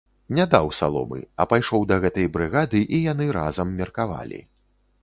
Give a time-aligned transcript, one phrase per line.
[0.37, 4.47] Не даў саломы, а пайшоў да гэтай брыгады, і яны разам меркавалі.